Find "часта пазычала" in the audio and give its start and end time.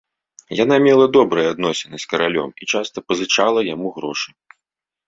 2.75-3.59